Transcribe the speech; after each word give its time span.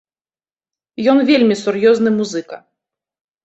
Ён 1.13 1.17
вельмі 1.29 1.55
сур'ёзны 1.63 2.17
музыка! 2.19 2.55